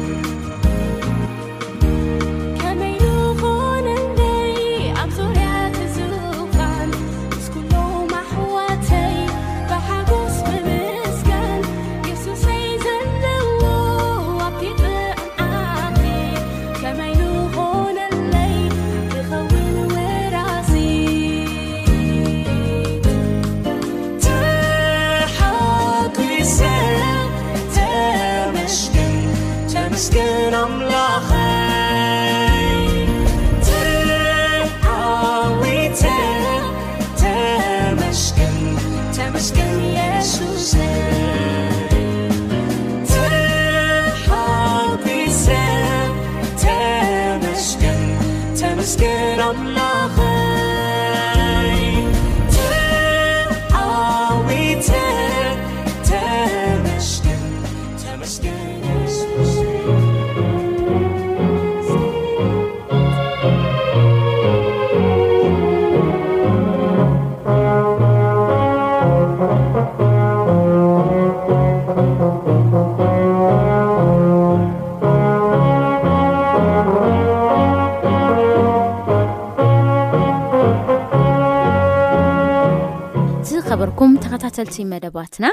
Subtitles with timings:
[84.60, 85.46] ልቲ መደባትና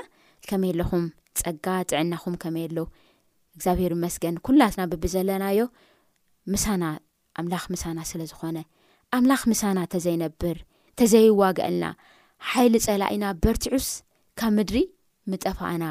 [0.47, 1.03] ከመይ ኣለኹም
[1.39, 2.79] ፀጋ ጥዕናኹም ከመይ ኣሎ
[3.55, 5.59] እግዚኣብሄር መስገን ኩላትና ብቢ ዘለናዮ
[6.53, 6.83] ምሳና
[7.41, 8.57] ኣምላኽ ምሳና ስለዝኾነ
[9.17, 10.57] ኣምላኽ ምሳና ተዘይነብር
[10.99, 11.85] ተዘይዋግአልና
[12.49, 13.87] ሓይሊ ፀላ እና በርቲዑስ
[14.41, 14.77] ካብ ምድሪ
[15.33, 15.85] ምጠፋኣና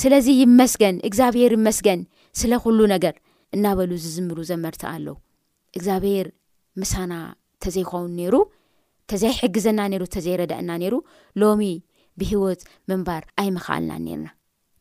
[0.00, 2.00] ስለዚ ይመስገን እግዚኣብሄር ይመስገን
[2.40, 3.14] ስለ ኩሉ ነገር
[3.56, 5.06] እናበሉ ዝዝምሩ ዘመርትእ ኣሎ
[5.76, 6.28] እግዚኣብሄር
[6.82, 7.12] ምሳና
[7.64, 8.34] ተዘይኸውን ነይሩ
[9.12, 10.94] ተዘይሕግዘና ነይሩ ተዘይረዳአና ነይሩ
[11.42, 11.62] ሎሚ
[12.20, 14.26] ብሂወት ምንባር ኣይምኽኣልና ኔርና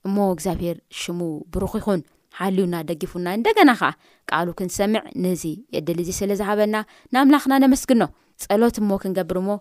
[0.08, 1.20] እሞ እግዚኣብሔር ሽሙ
[1.54, 2.02] ብሩኽ ይኹን
[2.40, 3.90] ሓልዩና ደጊፉና እንደገና ኸዓ
[4.30, 5.44] ቃሉ ክንሰምዕ ንዚ
[5.76, 6.78] የድል እዚ ስለ ዝሃበልና
[7.14, 8.04] ንኣምላኽና ነመስግኖ
[8.44, 9.56] ፀሎት ሞ ክንገብር ሞ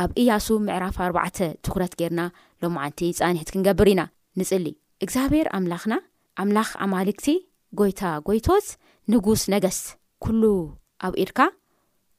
[0.00, 2.20] ኣብ እያሱ ምዕራፍ ኣርባዕተ ትኩረት ጌርና
[2.64, 4.02] ሎማዓንቲ ፃኒሕት ክንገብር ኢና
[4.40, 4.66] ንፅሊ
[5.06, 5.94] እግዚኣብሄር ኣምላኽና
[6.42, 7.28] ኣምላኽ ኣማልክቲ
[7.80, 8.68] ጎይታ ጎይቶት
[9.14, 9.80] ንጉስ ነገስ
[10.24, 10.42] ኩሉ
[11.06, 11.40] ኣብ ኤድካ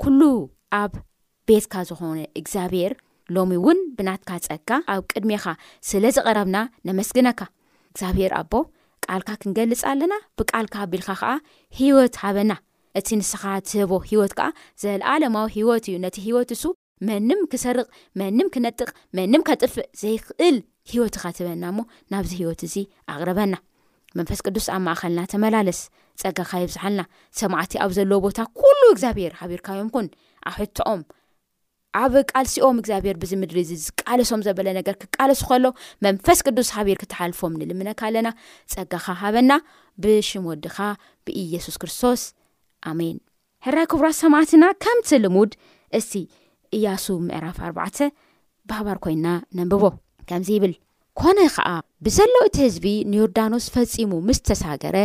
[0.04, 0.22] ኩሉ
[0.82, 0.94] ኣብ
[1.50, 2.94] ቤትካ ዝኾነ እግዚኣብሄር
[3.36, 5.44] ሎሚ እውን ብናትካ ፀጋ ኣብ ቅድሜኻ
[5.90, 6.58] ስለ ዝቐረብና
[6.88, 7.40] ነመስግነካ
[7.92, 8.54] እግዚኣብሄር ኣቦ
[9.06, 11.32] ቃልካ ክንገልፅ ኣለና ብቃልካ ኣቢልካ ከዓ
[11.80, 12.52] ሂወት ሃበና
[13.00, 14.48] እቲ ንስኻ ትህቦ ሂወት ከዓ
[14.84, 16.64] ዘለ ዓለማዊ ሂወት እዩ ነቲ ሂወት እሱ
[17.08, 17.88] መንም ክሰርቕ
[18.22, 20.58] መንም ክነጥቕ መንም ከጥፍእ ዘይክእል
[20.92, 21.80] ሂወት ኸትበና እሞ
[22.14, 22.76] ናብዚ ሂወት እዚ
[23.14, 23.54] ኣቅርበና
[24.18, 25.80] መንፈስ ቅዱስ ኣብ ማእኸልና ተመላለስ
[26.22, 27.02] ፀጋካ ይብዝሓልና
[27.40, 30.08] ሰማዕት ኣብ ዘለዎ ቦታ ኩሉ እግዚኣብሄር ሃቢርካዮም ኩን
[30.50, 31.02] ኣብ ሕትኦም
[32.02, 35.66] ኣብ ቃልሲኦም እግዚኣብሄር ብዚ ምድሪ እዚ ዝቃለሶም ዘበለ ነገር ክቃለሱ ከሎ
[36.06, 38.28] መንፈስ ቅዱስ ሃብር ክትሓልፎም ንልምነካ ኣለና
[38.74, 39.52] ጸጋኻ ሃበና
[40.04, 40.78] ብሽም ወድኻ
[41.28, 42.22] ብኢየሱስ ክርስቶስ
[42.92, 43.18] ኣሜን
[43.66, 45.52] ሕራይ ክቡራት ሰማዕትና ከምቲ ልሙድ
[46.00, 46.14] እስቲ
[46.78, 48.00] እያሱ ምዕራፍ 4ባዕተ
[48.70, 49.84] ባህባር ኮይና ነንብቦ
[50.30, 50.74] ከምዚ ይብል
[51.22, 51.70] ኮነ ኸዓ
[52.06, 54.98] ብዘሎዉ እቲ ህዝቢ ንዮርዳኖስ ፈጺሙ ምስተሳገረ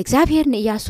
[0.00, 0.86] እግዚኣብሄር ንእያሱ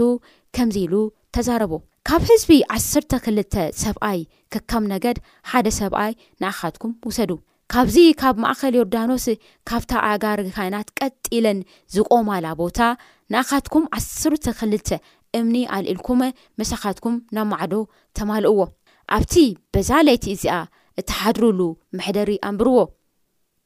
[0.56, 0.94] ከምዚ ኢሉ
[1.36, 1.72] ተዛረቦ
[2.10, 4.20] ካብ ህዝቢ ዓስርተ ክልተ ሰብኣይ
[4.52, 5.18] ክካም ነገድ
[5.50, 6.12] ሓደ ሰብኣይ
[6.42, 7.30] ንኣኻትኩም ውሰዱ
[7.72, 9.26] ካብዚ ካብ ማእኸል ዮርዳኖስ
[9.70, 11.58] ካብታ ኣጋሪ ካይናት ቀጢለን
[11.96, 12.80] ዝቆማላ ቦታ
[13.34, 14.88] ንኣኻትኩም ዓስርተ ክልተ
[15.40, 16.22] እምኒ ኣልእልኩም
[16.62, 17.74] መሳኻትኩም ናማዕዶ
[18.20, 18.58] ተማልእዎ
[19.18, 19.36] ኣብቲ
[19.76, 20.56] በዛለይቲ እዚኣ
[21.02, 21.60] እተሓድርሉ
[21.98, 22.78] መሕደሪ ኣንብርዎ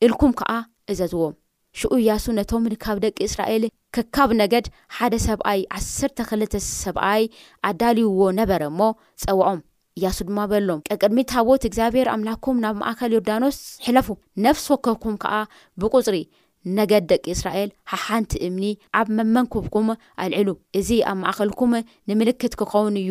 [0.07, 0.51] ኢልኩም ከዓ
[0.93, 1.35] እዘዝዎም
[1.79, 4.67] ሽኡ እያሱ ነቶም ካብ ደቂ እስራኤል ክካብ ነገድ
[4.97, 6.55] ሓደ ሰብኣይ 1ስተ ክልተ
[6.85, 7.23] ሰብኣይ
[7.69, 8.81] ኣዳልይዎ ነበረ እሞ
[9.23, 9.61] ፀውዖም
[9.99, 14.09] እያሱ ድማ በሎም ቀቅድሚትቦት እግዚኣብሔር ኣምላኩም ናብ ማእከል ዮርዳኖስ ሕለፉ
[14.47, 15.35] ነፍሲ ወከርኩም ከዓ
[15.83, 16.17] ብቁፅሪ
[16.79, 18.65] ነገድ ደቂ እስራኤል ሓሓንቲ እምኒ
[18.99, 19.89] ኣብ መመንኩብኩም
[20.25, 20.49] ኣልዕሉ
[20.81, 21.73] እዚ ኣብ ማእከልኩም
[22.11, 23.11] ንምልክት ክኸውን እዩ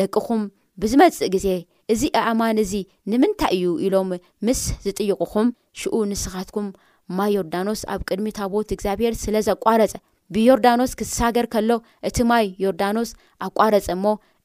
[0.00, 0.42] ደቅኹም
[0.82, 1.46] ብዝመፅእ ግዜ
[1.92, 2.72] እዚ ኣእማን እዚ
[3.10, 4.10] ንምንታይ እዩ ኢሎም
[4.46, 5.48] ምስ ዝጥይቁኹም
[5.80, 6.66] ሽኡ ንስኻትኩም
[7.16, 9.92] ማይ ዮርዳኖስ ኣብ ቅድሚታቦት እግዚኣብሄር ስለ ዘቋረፀ
[10.34, 11.70] ብዮርዳኖስ ክሳገር ከሎ
[12.08, 13.10] እቲ ማይ ዮርዳኖስ
[13.46, 14.04] ኣቋረፀ እሞ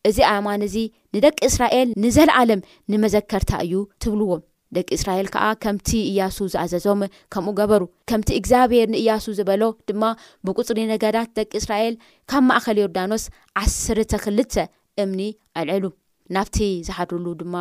[0.10, 0.75] እዚ ኣማን እዚ
[1.15, 2.62] ንደቂ እስራኤል ንዘለዓለም
[2.94, 4.42] ንመዘከርታ እዩ ትብልዎም
[4.77, 7.01] ደቂ እስራኤል ከዓ ከምቲ እያሱ ዝኣዘዞም
[7.33, 10.04] ከምኡ ገበሩ ከምቲ እግዚኣብሄር ንእያሱ ዝበሎ ድማ
[10.48, 11.95] ብቁፅሪ ነጋዳት ደቂ እስራኤል
[12.31, 13.24] ካብ ማእከል ዮርዳኖስ
[13.63, 14.54] 10ተ ክልተ
[15.04, 15.21] እምኒ
[15.62, 15.86] አልዕሉ
[16.36, 16.57] ናብቲ
[16.88, 17.56] ዝሓድሉ ድማ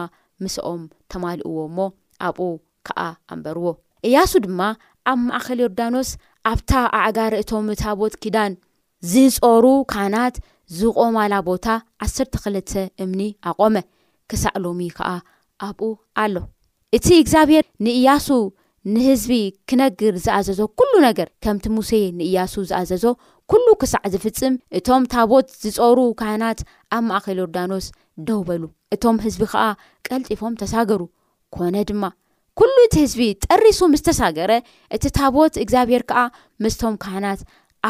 [0.45, 0.83] ምስኦም
[1.13, 1.79] ተማሊእዎ እሞ
[2.29, 2.49] ኣብኡ
[2.89, 3.01] ከዓ
[3.35, 3.67] ኣንበርዎ
[4.09, 4.61] እያሱ ድማ
[5.11, 6.09] ኣብ ማእከል ዮርዳኖስ
[6.51, 8.53] ኣብታ ኣእጋር እቶም ታቦት ኪዳን
[9.13, 10.35] ዝጾሩ ካናት
[10.79, 11.67] ዝቆማላ ቦታ
[12.07, 12.73] 1ስተ ክልተ
[13.05, 13.21] እምኒ
[13.51, 13.77] ኣቆመ
[14.33, 15.09] ክሳዕ ሎሚ ከዓ
[15.67, 15.89] ኣብኡ
[16.23, 16.37] ኣሎ
[16.97, 18.29] እቲ እግዚኣብሔር ንእያሱ
[18.93, 19.33] ንህዝቢ
[19.69, 23.05] ክነግር ዝኣዘዞ ኩሉ ነገር ከምቲ ሙሴ ንእያሱ ዝኣዘዞ
[23.51, 26.61] ኩሉ ክሳዕ ዝፍፅም እቶም ታቦት ዝጾሩ ካናት
[26.97, 27.87] ኣብ ማእከል ዮርዳኖስ
[28.29, 28.63] ደውበሉ
[28.95, 29.65] እቶም ህዝቢ ከዓ
[30.09, 31.03] ቀልጢፎም ተሳገሩ
[31.57, 32.05] ኮነ ድማ
[32.61, 34.53] ኩሉ እቲ ህዝቢ ጠሪሱ ምስ ተሳገረ
[34.95, 36.23] እቲ ታቦት እግዚኣብሄር ከዓ
[36.63, 37.41] ምስቶም ካህናት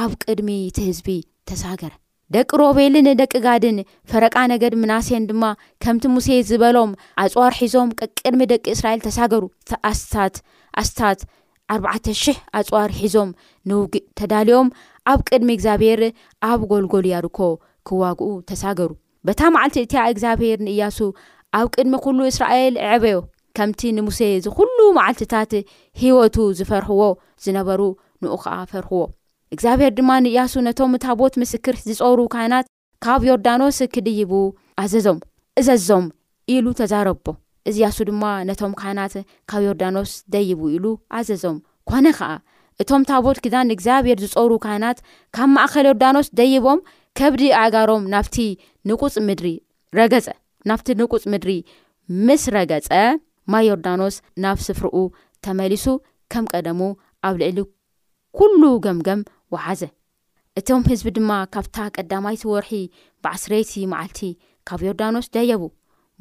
[0.00, 1.08] ኣብ ቅድሚ እቲ ህዝቢ
[1.50, 1.90] ተሳገረ
[2.34, 3.78] ደቂ ሮቤል ንደቂ ጋድን
[4.10, 5.44] ፈረቃ ነገድ ምናሴን ድማ
[5.84, 6.92] ከምቲ ሙሴ ዝበሎም
[7.22, 9.42] ኣፅዋር ሒዞም ቅድሚ ደቂ እስራኤል ተሳገሩ
[9.90, 10.36] ኣስታት
[10.82, 11.20] ኣስታት
[11.78, 13.30] 4ሽሕ ኣፅዋር ሒዞም
[13.70, 14.70] ንውግእ ተዳልዮም
[15.12, 16.02] ኣብ ቅድሚ እግዚኣብሄር
[16.50, 17.40] ኣብ ጎልጎል ያዱኮ
[17.88, 18.90] ክዋግኡ ተሳገሩ
[19.28, 20.98] በታ መዓልቲ እቲኣ እግዚኣብሄር ንእያሱ
[21.60, 23.18] ኣብ ቅድሚ ኩሉ እስራኤል ዕበዮ
[23.56, 25.52] ከምቲ ንሙሴ ዝኹሉ መዓልትታት
[26.00, 27.02] ሂወቱ ዝፈርሕዎ
[27.44, 27.80] ዝነበሩ
[28.22, 29.02] ንኡ ከዓ ፈርሕዎ
[29.54, 32.66] እግዚኣብሄር ድማ ንእያሱ ነቶም ታቦት ምስክር ዝፀሩ ካይናት
[33.04, 34.32] ካብ ዮርዳኖስ ክድይቡ
[34.82, 35.18] ኣዘዞም
[35.60, 36.04] እዘዞም
[36.54, 37.24] ኢሉ ተዛረቦ
[37.70, 39.14] እዚያሱ ድማ ነቶም ካይናት
[39.50, 40.86] ካብ ዮርዳኖስ ደይቡ ኢሉ
[41.18, 41.58] ኣዘዞም
[41.90, 42.30] ኮነ ከዓ
[42.82, 44.98] እቶም ታቦት ክዳን እግዚኣብሄር ዝፀሩ ካይናት
[45.36, 46.80] ካብ ማእከል ዮርዳኖስ ደይቦም
[47.20, 48.36] ከብዲ ኣጋሮም ናብቲ
[48.90, 49.48] ንፅ ምድሪ
[49.98, 50.26] ረገፀ
[50.68, 51.50] ናብቲ ንቁፅ ምድሪ
[52.26, 52.88] ምስ ረገፀ
[53.52, 54.96] ማይ ዮርዳኖስ ናብ ስፍሪኡ
[55.44, 55.84] ተመሊሱ
[56.32, 56.80] ከም ቀደሙ
[57.28, 57.58] ኣብ ልዕሊ
[58.38, 59.20] ኩሉ ገምገም
[59.52, 59.82] ወሓዘ
[60.58, 62.72] እቶም ህዝቢ ድማ ካብታ ቀዳማይቲ ወርሒ
[63.24, 64.20] ብዓስረይቲ መዓልቲ
[64.68, 65.62] ካብ ዮርዳኖስ ደየቡ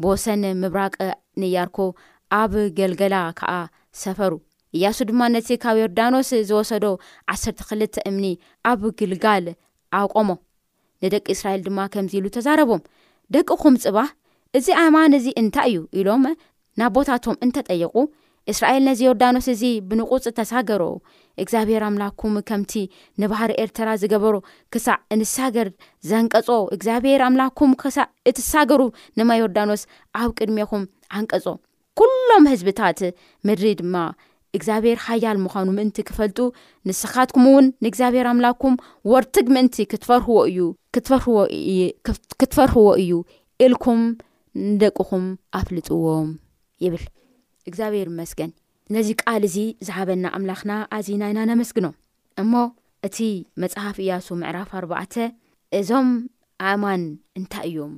[0.04, 0.94] ብወሰኒ ምብራቅ
[1.42, 1.78] ንያርኮ
[2.42, 3.54] ኣብ ገልገላ ከዓ
[4.02, 4.34] ሰፈሩ
[4.76, 6.86] እያሱ ድማ ነቲ ካብ ዮርዳኖስ ዝወሰዶ
[7.34, 8.26] 1ተክልተ እምኒ
[8.70, 9.48] ኣብ ግልጋል
[10.00, 10.30] ኣቆሞ
[11.04, 12.82] ንደቂ እስራኤል ድማ ከምዚ ኢሉ ተዛረቦም
[13.34, 14.10] ደቂኩም ፅባህ
[14.58, 16.24] እዚ ኣማን እዚ እንታይ እዩ ኢሎም
[16.80, 17.94] ናብ ቦታቶም እንተጠየቁ
[18.52, 20.84] እስራኤል ነዚ ዮርዳኖስ እዚ ብንቁፅ ተሳገሮ
[21.44, 22.72] እግዚኣብሄር ኣምላኩም ከምቲ
[23.22, 24.36] ንባህር ኤርትራ ዝገበሮ
[24.74, 25.68] ክሳዕ እንሳገር
[26.10, 28.82] ዘንቀፆ እግዚኣብሄር ኣምላኩም ሳዕ እትሳገሩ
[29.20, 29.82] ንማይ ዮርዳኖስ
[30.22, 30.84] ኣብ ቅድሜኹም
[31.20, 31.46] ኣንቀፆ
[32.00, 33.00] ኩሎም ህዝብታት
[33.48, 33.96] ምድሪ ድማ
[34.58, 36.40] እግዚኣብሔር ሃያል ምዃኑ ምእንቲ ክፈልጡ
[36.90, 38.74] ንስኻትኩም እውን ንእግዚኣብሄር ኣምላኩም
[39.14, 39.76] ወርትግ ምእንቲ
[40.06, 43.12] ትርእዩክትፈርሕዎ እዩ
[43.66, 44.02] ኢልኩም
[44.70, 45.26] ንደቅኹም
[45.60, 46.32] ኣፍልጥዎም
[46.86, 47.04] ይብል
[47.70, 48.52] እግዚኣብሔር መስገን
[48.94, 49.58] ነዚ ቃል እዚ
[49.88, 51.96] ዝሓበና ኣምላኽና ኣዝና ኢና ነመስግኖም
[52.42, 52.54] እሞ
[53.08, 53.18] እቲ
[53.62, 55.16] መፅሓፍ እያሱ ምዕራፍ ኣርባዕተ
[55.80, 56.10] እዞም
[56.70, 57.04] ኣእማን
[57.40, 57.94] እንታይ እዮም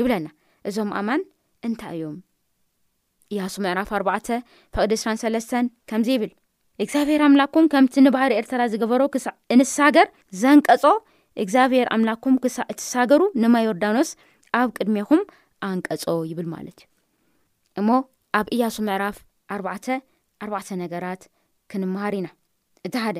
[0.00, 0.26] ይብለና
[0.70, 1.22] እዞም ኣእማን
[1.68, 2.16] እንታይ እዮም
[3.34, 4.18] እያሱ ምዕራፍ 4ርባዕ
[4.74, 5.52] ፍቅዲ ስሰለስተ
[5.90, 6.32] ከምዚ ይብል
[6.84, 9.02] እግዚኣብሔር ኣምላኩም ከምቲ ንባህሪ ኤርትራ ዝገበሮ
[9.54, 10.08] ዕንሳገር
[10.42, 10.84] ዘንቀፆ
[11.44, 12.36] እግዚኣብሔር ኣምላኩም
[12.72, 14.10] እትሳገሩ ንማዮርዳኖስ
[14.60, 15.22] ኣብ ቅድሜኹም
[15.70, 16.95] ኣንቀፆ ይብል ማለት እዩ
[17.80, 17.88] እሞ
[18.38, 19.16] ኣብ እያሱ ምዕራፍ
[19.54, 19.86] ኣርባዕ
[20.44, 21.22] ኣርባዕተ ነገራት
[21.70, 22.28] ክንመሃር ኢና
[22.86, 23.18] እቲ ሓደ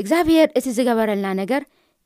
[0.00, 1.62] እግዚኣብሄር እቲ ዝገበረልና ነገር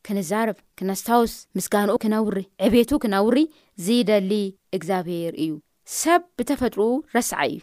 [0.07, 3.39] ክንዛርብ ክነኣስታውስ ምስጋነኡ ክነውሪ ዕቤቱ ክናውሪ
[3.87, 4.33] ዝደሊ
[4.77, 5.53] እግዚኣብሄር እዩ
[6.03, 7.59] ሰብ ብተፈጥርኡ ረስዓይ እዩ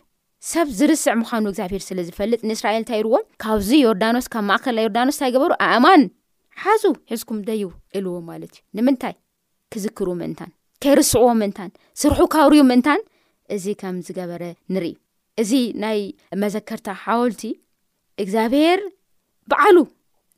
[0.51, 5.31] ሰብ ዝርስዕ ምዃኑ እግዚኣብሄር ስለ ዝፈልጥ ንእስራኤል እንታይ ይርዎም ካብዚ ዮርዳኖስ ካብ ማእከልና ዮርዳኖስ እንታይ
[5.35, 6.03] ገበሩ ኣእማን
[6.63, 7.63] ሓዙ ሒዝኩም ደይ
[7.97, 9.15] ኢልዎ ማለት እዩ ንምንታይ
[9.73, 10.51] ክዝክሩ ምእንታን
[10.83, 13.01] ከይርስዕዎ ምእንታን ስርሑ ካብርዩ ምእንታን
[13.55, 14.43] እዚ ከም ዝገበረ
[14.75, 14.87] ንርኢ
[15.41, 15.51] እዚ
[15.83, 15.99] ናይ
[16.43, 17.43] መዘከርታ ሓወልቲ
[18.23, 18.79] እግዚኣብሄር
[19.51, 19.77] በዓሉ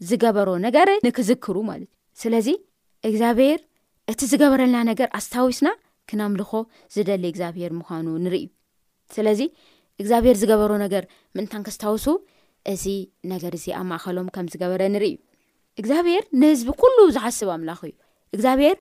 [0.10, 2.50] ዝገበሮ ነገር ንክዝክሩ ማለት እዩ ስለዚ
[3.10, 3.60] እግዚኣብሄር
[4.12, 5.70] እቲ ዝገበረልና ነገር ኣስታዊስና
[6.10, 6.52] ክናምልኮ
[6.96, 8.48] ዝደሊ እግዚኣብሄር ምዃኑ ንርኢዩ
[9.16, 9.42] ስለዚ
[10.02, 11.04] እግዚኣብሄር ዝገበሮ ነገር
[11.36, 12.06] ምእንታን ክስታውሱ
[12.74, 12.84] እዚ
[13.34, 15.18] ነገር እዚ ኣማእኸሎም ከም ዝገበረ ንርኢዩ
[15.82, 17.94] እግዚኣብሄር ንህዝቢ ኩሉ ዝሓስብ ኣምላኽ እዩ
[18.36, 18.76] እግዚኣብሄር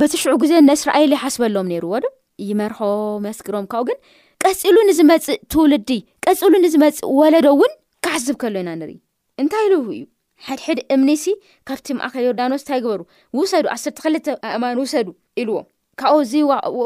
[0.00, 2.06] በቲሽዑ ግዜ ንእስራኤል ይሓስበሎም ነይሩዎ ዶ
[2.50, 3.98] ይመርሖም ያስክሮም ካኡ ግን
[4.44, 5.90] ቀፂሉ ንዝመፅእ ትውልዲ
[6.26, 7.72] ቀፂሉ ንዝመፅ ወለዶ እውን
[8.04, 8.96] ካሕዝብ ከሎ ኢና ንርኢ
[9.42, 10.02] እንታይ ልው እዩ
[10.46, 11.24] ሓድሕድ እምኒሲ
[11.68, 13.00] ካብቲ ማእከል ዮርዳኖስ እንታይ ግበሩ
[13.38, 15.08] ውሰዱ ዓስተ ክልተ ኣእማን ውሰዱ
[15.42, 15.66] ኢልዎም
[16.00, 16.32] ካብኡ እዚ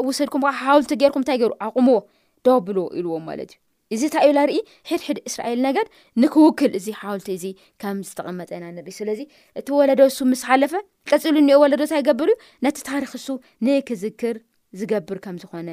[0.07, 1.97] ውሰድኩም ከዓ ሓውልቲ ጌርኩም እታይ ገይሩ ኣቑምዎ
[2.45, 3.51] ዶብሎዎ ኢልዎም ማለት
[3.91, 4.57] እዩ እዚ ታይ እዩ ርኢ
[4.89, 5.85] ሕድሕድ እስራኤል ነገር
[6.21, 7.45] ንክውክል እዚ ሓውልቲ እዚ
[7.81, 9.19] ከም ዝተቐመጠኢና ንሪኢ ስለዚ
[9.59, 10.73] እቲ ወለዶሱ ምስ ሓለፈ
[11.11, 13.27] ቀፂሉ እኒኦ ወለዶታ ይገብር እዩ ነቲ ታሪክሱ
[13.67, 14.35] ንክዝክር
[14.79, 15.69] ዝገብር ከም ዝኾነ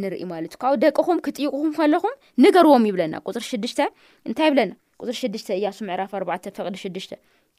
[0.00, 2.14] ንሪኢ ማለት እዩ ካብኡ ደቅኹም ክጥይቅኹም ከለኹም
[2.44, 3.80] ንገርዎም ይብለና ቁፅሪ ሽድሽተ
[4.28, 7.12] እንታይ ይብለና ቁፅሪ ሽድሽተ እያሱ ዕራፍ 4ባዕ ፈቕዲ ሽድሽተ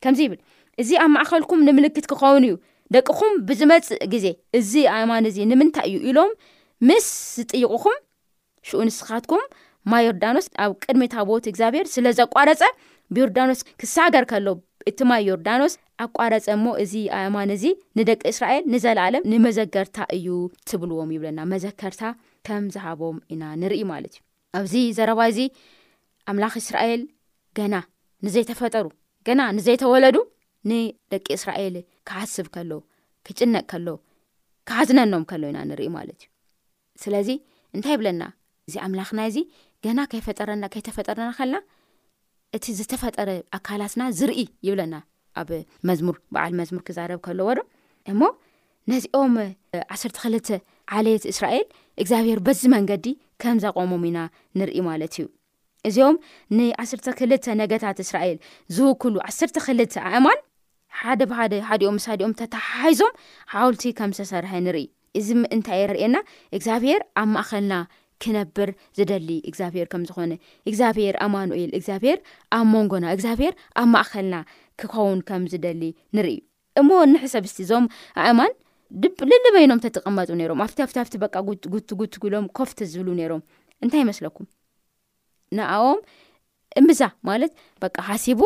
[0.03, 0.39] ከምዚ ይብል
[0.81, 2.55] እዚ ኣብ ማእከልኩም ንምልክት ክኸውን እዩ
[2.95, 4.25] ደቅኹም ብዝመፅእ ግዜ
[4.59, 6.31] እዚ ሃይማን እዚ ንምንታይ እዩ ኢሎም
[6.89, 7.07] ምስ
[7.37, 7.97] ዝጥይቕኹም
[8.69, 9.43] ሽኡ ንስኻትኩም
[9.91, 12.61] ማ ዮርዳኖስ ኣብ ቅድሜታ ቦት እግዚኣብሔር ስለዘቋረፀ
[13.15, 14.47] ብዮርዳኖስ ክሳገር ከሎ
[14.89, 17.63] እቲ ማይ ዮርዳኖስ ኣቋረፀ ሞ እዚ ኣእማን እዚ
[17.97, 20.27] ንደቂ እስራኤል ንዘለኣለ ንመዘገርታ እዩ
[20.69, 22.01] ትብልዎም ይብለና መዘከርታ
[22.47, 24.21] ከም ዝሃቦም ኢና ንርኢ ማለት እዩ
[24.59, 25.39] ኣብዚ ዘረባ እዚ
[26.31, 27.01] ኣምላኽ እስራኤል
[27.59, 27.73] ገና
[28.25, 28.85] ንዘይተፈጠሩ
[29.29, 30.17] ገና ንዘይተወለዱ
[30.69, 31.75] ንደቂ እስራኤል
[32.09, 32.71] ክዓስብ ከሎ
[33.27, 33.87] ክጭነቅ ከሎ
[34.69, 36.29] ክሓዝነኖም ከሎ ኢና ንሪኢ ማለት እዩ
[37.03, 37.29] ስለዚ
[37.75, 38.23] እንታይ ይብለና
[38.67, 39.37] እዚ ኣምላኽና እዚ
[39.85, 41.57] ገና ከይፈጠረና ከይተፈጠረና ከልና
[42.57, 44.93] እቲ ዝተፈጠረ ኣካላትና ዝርኢ ይብለና
[45.39, 45.49] ኣብ
[45.87, 47.61] መዝሙር በዓል መዝሙር ክዛረብ ከለዎ ዶ
[48.11, 48.21] እሞ
[48.91, 49.33] ነዚኦም
[49.95, 50.47] ዓሰርተ ክልተ
[50.97, 51.65] ዓለየት እስራኤል
[52.03, 53.07] እግዚኣብሄር በዚ መንገዲ
[53.41, 54.19] ከም ዘቆሞም ኢና
[54.59, 55.25] ንርኢ ማለት እዩ
[55.89, 56.15] እዚኦም
[56.57, 58.37] ን1ሰርተ ክልተ ነገታት እስራኤል
[58.75, 60.39] ዝውክሉ ዓሰርተ ክልተ ኣእማን
[60.99, 63.13] ሓደ ብሓደ ሓዲኦም ሳድኦም ተተሓዞም
[63.53, 64.87] ሓውልቲ ከም ዝተሰርሐ ንርኢ
[65.19, 65.27] እዚ
[65.57, 66.17] እንታይ ርእየና
[66.57, 67.73] እግዚኣብሄር ኣብ ማእኸልና
[68.23, 70.31] ክነብር ዝደሊ እግዚኣብሄር ከም ዝኾነ
[70.69, 72.17] እግዚኣብሔር ኣማንኤል እግዚኣብሄር
[72.57, 74.37] ኣብ መንጎና እግዚኣብሄር ኣብ ማእኸልና
[74.81, 75.83] ክኸውን ከም ዝደሊ
[76.17, 76.33] ንርኢ
[76.81, 77.85] እሞ ንሕሰብስቲ እዞም
[78.25, 78.51] ኣእማን
[79.31, 81.27] ልልበይኖም ተጠቀመጡ ነይሮም ኣብቲ ብቲ በ
[81.89, 83.41] ትትግሎም ኮፍት ዝብሉ ነይሮም
[83.85, 84.47] እንታይ ይመስለኩም
[85.57, 85.99] ንኣኦም
[86.79, 87.51] እምብዛ ማለት
[87.83, 88.41] በቃ ሓሲቡ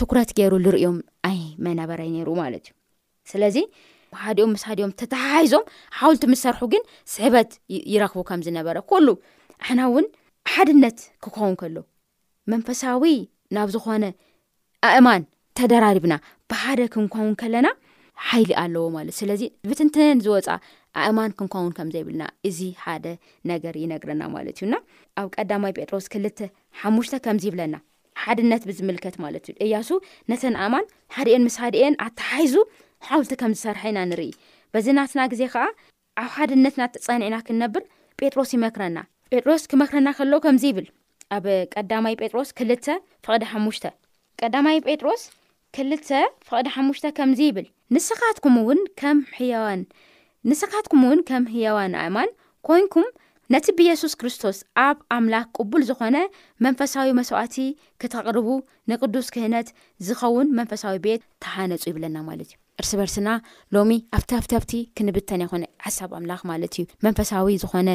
[0.00, 0.96] ትኩረት ገይሩ ንሪዮም
[1.30, 2.74] ኣይ መናበራይ ነይሩ ማለት እዩ
[3.30, 3.56] ስለዚ
[4.22, 5.64] ሓድኦም ምስ ሓድኦም ተተሓሓሂዞም
[5.98, 6.82] ሓውልቲ ምሰርሑ ግን
[7.14, 7.50] ስሕበት
[7.92, 9.06] ይረኽቡ ከም ዝነበረ ኩሉ
[9.62, 10.06] ኣሕና እውን
[10.52, 11.76] ሓድነት ክኸውን ከሎ
[12.52, 13.12] መንፈሳዊ
[13.56, 14.04] ናብ ዝኾነ
[14.90, 15.22] ኣእማን
[15.58, 16.14] ተደራሪብና
[16.50, 17.68] ብሓደ ክንከውን ከለና
[18.28, 20.48] ሓይሊ ኣለዎ ማለት ስለዚ ብትንትነን ዝወፃ
[21.04, 23.06] ኣእማን ክንኳውን ከምዘይብልና እዚ ሓደ
[23.50, 24.76] ነገር ይነግረና ማለት እዩና
[25.20, 26.38] ኣብ ቀዳማይ ጴጥሮስ ክልተ
[26.80, 27.76] ሓሙሽተ ከምዚ ይብለና
[28.22, 29.88] ሓድነት ብዝምልከት ማለት እዩ እያሱ
[30.32, 32.54] ነተን ኣእማን ሓድኤን ምስ ሓደአን ኣተሓሒዙ
[33.08, 34.22] ሓውልቲ ከም ዝሰርሐ ኢና ንርኢ
[34.74, 35.64] በዚናትና ግዜ ከዓ
[36.22, 37.82] ኣብ ሓድነትና ተጸኒዕና ክንነብር
[38.20, 38.98] ጴጥሮስ ይመክረና
[39.32, 40.86] ጴጥሮስ ክመክረና ከሎ ከምዚ ይብል
[41.36, 42.86] ኣብ ቀዳማይ ጴጥሮስ ክልተ
[43.26, 43.86] ፍቕዲ ሓሙሽተ
[44.42, 45.22] ቀዳማይ ጴጥሮስ
[45.76, 45.92] ክል
[46.48, 48.54] ፍቕዲ ሓሙሽተ ከምዚ ይብል ንስኻትኩም
[51.04, 52.30] እውን ከም ህየዋን ኣእማን
[52.68, 53.08] ኮንኩም
[53.54, 56.16] ነቲ ብየሱስ ክርስቶስ ኣብ ኣምላኽ ቅቡል ዝኾነ
[56.66, 57.56] መንፈሳዊ መስዋእቲ
[58.02, 58.48] ክተቕርቡ
[58.92, 59.68] ንቕዱስ ክህነት
[60.08, 63.28] ዝኸውን መንፈሳዊ ቤት ተሓነፁ ይብለና ማለት እዩ እርስ በርስና
[63.74, 67.88] ሎሚ ኣብቲ ብቲብቲ ክንብተን ይኮነ ሓሳብ ኣምላኽ ማለት እዩ መንፈሳዊ ዝኾነ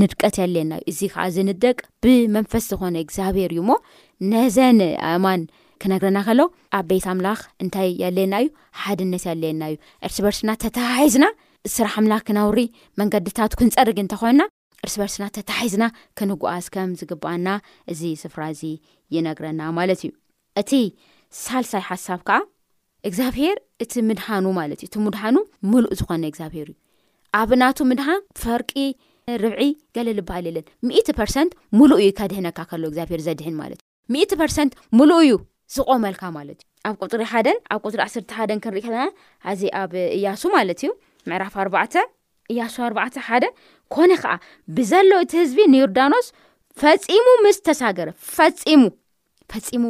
[0.00, 3.70] ንድቀት ያልየና እዩ እዚ ከዓ ዝንደቅ ብመንፈስ ዝኾነ እግዚኣብሔር እዩ እሞ
[4.32, 4.78] ነዘን
[5.10, 5.42] ኣእማን
[5.82, 6.40] ክነግረና ከሎ
[6.78, 8.48] ኣብ ቤት ኣምላኽ እንታይ ኣሌየና እዩ
[8.80, 9.76] ሓድነት ያልየና እዩ
[10.08, 11.26] እርስ በርስና ተታሃሒዝና
[11.76, 12.60] ስራሕ ኣምላኽ ክናውሪ
[13.02, 14.42] መንገድታት ክንፀርግ እንተኾንና
[14.84, 15.84] እርስ በርስና ተታሒዝና
[16.18, 17.48] ክንጓዓስ ከም ዝግባኣና
[17.94, 18.62] እዚ ስፍራ እዚ
[19.16, 20.10] ይነግረና ማለት እዩ
[20.62, 20.72] እቲ
[21.44, 22.38] ሳልሳይ ሓሳብ ከዓ
[23.08, 25.36] እግዚኣብሄር እቲ ምድሓኑ ማለት እዩ እቲ ምድሓኑ
[25.72, 26.76] ሙሉእ ዝኮነ እግዚኣብሄር እዩ
[27.40, 28.08] ኣብ ናቱ ምድሓ
[28.42, 28.72] ፈርቂ
[29.42, 29.62] ርብዒ
[29.96, 34.72] ገለ ልበሃል የለን ሚእ ርሰንት ሙሉእ እዩ ከድሕነካ ከሎ እግዚኣብሄር ዘድሕን ማለት እዩ ሚእት ርሰንት
[35.00, 35.32] ሙሉእ እዩ
[35.76, 39.06] ዝቆመልካ ማለት እዩ ኣብ ጥሪ ሓደን ኣብ ጥሪ ዓስርተ ሓደን ክንሪኢ ከለና
[39.52, 40.90] ኣዚ ኣብ እያሱ ማለት እዩ
[41.30, 41.94] ምዕራፍ ኣርባዕተ
[42.52, 43.44] እያሱ ኣርባዕተ ሓደ
[43.94, 44.32] ኮነ ከዓ
[44.76, 46.28] ብዘሎ እቲ ህዝቢ ንዮርዳኖስ
[46.82, 48.82] ፈፂሙ ምስ ተሳገረ ፈፂሙ
[49.52, 49.84] ፈፂሙ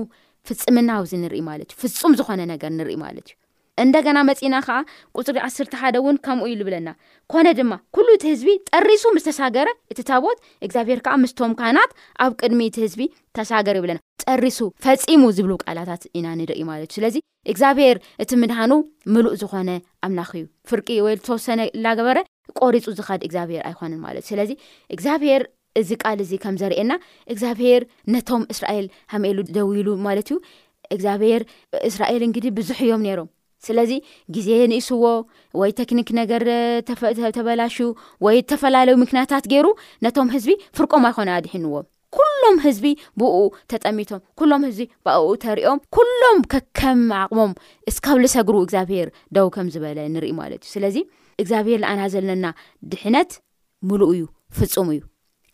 [0.48, 3.36] ፍፅምና ውዚ ንርኢ ማለት እዩ ፍፁም ዝኮነ ነገር ንርኢ ማለት እ
[3.84, 4.76] እንደገና መፂና ከዓ
[5.18, 6.88] ቁፅሪ ዓስርተ ሓደ እውን ከምኡ ዩልብለና
[7.32, 11.92] ኮነ ድማ ኩሉ እቲ ህዝቢ ጠሪሱ ምስ ተሳገረ እቲ ተብት እግዚኣብሄር ከዓ ምስቶም ካህናት
[12.24, 13.02] ኣብ ቅድሚ እቲ ህዝቢ
[13.38, 17.16] ተሳገር ይብለና ጠሪሱ ፈፂሙ ዝብሉ ቃላታት ኢና ንርኢ ማለት እዩ ስለዚ
[17.52, 18.72] እግዚኣብሄር እቲ ምድሃኑ
[19.14, 19.70] ምሉእ ዝኮነ
[20.08, 22.18] ኣምላኽ እዩ ፍርቂ ወይ ዝተወሰነ ላገበረ
[22.62, 24.50] ቆሪፁ ዝካድ እግዚኣብሄር ኣይኮንን ማለት እዩ ስለዚ
[24.96, 25.42] እግዚኣብሄር
[25.78, 26.92] እዚ ቃል እዚ ከም ዘሪእየና
[27.32, 27.82] እግዚኣብሄር
[28.14, 30.36] ነቶም እስራኤል ሃመሉ ደው ኢሉ ማለት እዩ
[30.94, 31.42] እግዚኣብሄር
[31.88, 33.28] እስራኤል እንግዲ ብዙሕ እዮም ነይሮም
[33.66, 33.90] ስለዚ
[34.34, 35.06] ግዜ ንእስዎ
[35.60, 36.42] ወይ ቴክኒክ ነገር
[37.36, 37.76] ተበላሽ
[38.26, 39.66] ወይ ዝተፈላለዩ ምክንያታት ገይሩ
[40.04, 41.86] ነቶም ህዝቢ ፍርቆም ኣይኮነ ኣድሒንዎም
[42.16, 42.86] ኩሎም ህዝቢ
[43.22, 43.34] ብኡ
[43.72, 46.38] ተጠሚቶም ኩሎም ህዝቢ ብብኡ ተሪኦም ኩሎም
[46.80, 47.52] ከም ኣቕሞም
[47.96, 50.96] ስካብ ልሰግሩ እግዚኣብሄር ደው ከም ዝበለ ንሪኢ ማለት እዩ ስለዚ
[51.44, 52.46] እግዚኣብሄር ዝኣና ዘለና
[52.94, 53.30] ድሕነት
[53.90, 54.24] ሙሉእ እዩ
[54.58, 55.02] ፍፁም እዩ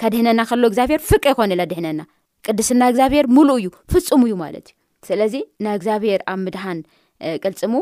[0.02, 2.00] ከድሕነና ከሎ እግዚኣብሄር ፍቀ ይኮን ኢለ ድሕነና
[2.46, 4.74] ቅድስና እግዚኣብሄር ሙሉእ እዩ ፍፁሙ እዩ ማለት እዩ
[5.08, 5.34] ስለዚ
[5.64, 6.78] ናይ እግዚኣብሄር ኣብ ምድሃን
[7.44, 7.74] ቅልፅሙ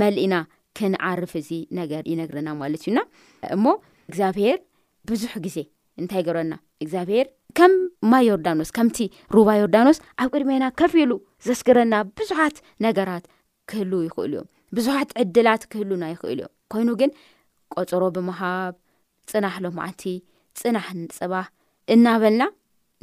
[0.00, 0.34] መልእና
[0.78, 2.98] ክንዓርፍ እዚ ነገር ይነግርና ማለት እዩና
[3.56, 3.64] እሞ
[4.10, 4.58] እግዚኣብሄር
[5.10, 5.58] ብዙሕ ግዜ
[6.00, 6.54] እንታይ ገብረና
[6.84, 7.26] እግዚኣብሄር
[7.58, 7.72] ከም
[8.10, 8.98] ማ ዮርዳኖስ ከምቲ
[9.36, 11.14] ሩባ ዮርዳኖስ ኣብ ቅድሜና ከፍ ሉ
[11.48, 12.56] ዘስክረና ብዙሓት
[12.86, 13.26] ነገራት
[13.72, 17.10] ክህሉ ይኽእል እዮም ብዙሓት ዕድላት ክህሉና ይኽእል እዮም ኮይኑ ግን
[17.78, 18.74] ቆፀሮ ብምሃብ
[19.32, 20.04] ፅናሕሎም መዓልቲ
[20.60, 21.46] ፅናሕ ንፅባህ
[21.94, 22.42] እናበልና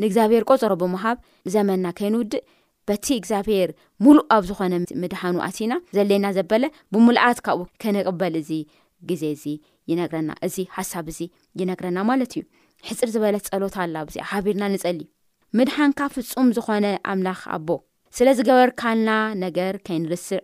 [0.01, 1.17] ንእግዚኣብሔር ቆፀሮ ብምሃብ
[1.53, 2.45] ዘመና ከይንውድእ
[2.89, 3.69] በቲ እግዚኣብሔር
[4.05, 8.49] ሙሉእ ኣብ ዝኾነ ምድሓኑ ኣሲና ዘለየና ዘበለ ብሙላኣት ካብኡ ከነቕበል እዚ
[9.09, 9.45] ግዜ እዚ
[9.91, 11.19] ይነግረና እዚ ሓሳብ እዚ
[11.61, 12.43] ይነግረና ማለት እዩ
[12.87, 14.99] ሕፅር ዝበለት ፀሎታ ኣላ ብዚኣ ሓቢርና ንፀሊ
[15.59, 17.69] ምድሓንካ ፍጹም ዝኾነ ኣምላኽ ኣቦ
[18.17, 19.09] ስለ ዝገበርካልና
[19.45, 20.39] ነገር ከይንርስዕ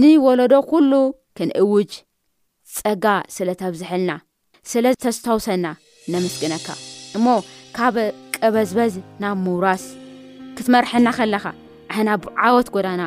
[0.00, 0.92] ንወለዶ ኩሉ
[1.38, 1.92] ክንእውጅ
[2.78, 3.04] ፀጋ
[3.36, 4.10] ስለ ተብዝሐልና
[4.72, 5.66] ስለ ተስተውሰና
[6.12, 6.66] ነምስግነካ
[7.16, 7.26] እሞ
[7.76, 7.96] ካብ
[8.42, 8.92] ቀበዝበዝ
[9.22, 9.84] ናብ ምውራስ
[10.56, 11.44] ክትመርሐና ከለኻ
[11.90, 13.02] ኣሕና ብዓወት ጎዳና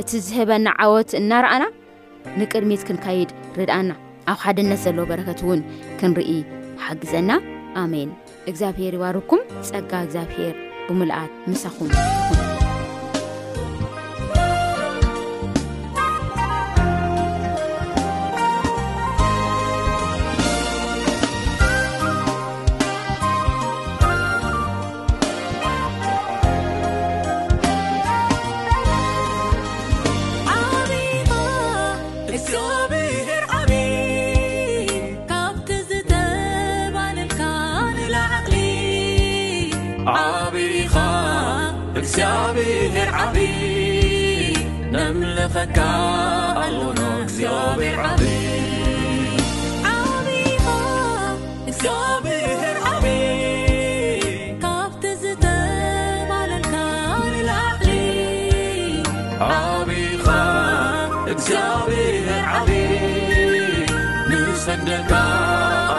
[0.00, 1.64] እቲ ዝህበና ዓወት እናርኣና
[2.40, 3.30] ንቅድሚት ክንካይድ
[3.60, 3.90] ርድኣና
[4.32, 5.62] ኣብ ሓደነት ዘለዎ በረከት እውን
[6.00, 6.30] ክንርኢ
[6.84, 7.30] ሓግዘና
[7.82, 8.12] ኣሜን
[8.50, 10.54] እግዚኣብሔር ይዋርኩም ፀጋ እግዚኣብሄር
[10.88, 11.92] ብምልኣት ምሰኹም
[64.64, 65.12] صدك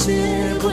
[0.00, 0.16] 切
[0.62, 0.72] 过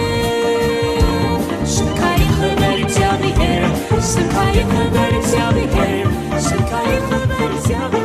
[7.93, 8.02] ر